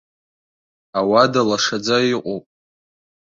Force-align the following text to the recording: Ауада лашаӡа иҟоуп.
Ауада 0.99 1.41
лашаӡа 1.49 1.97
иҟоуп. 2.13 2.45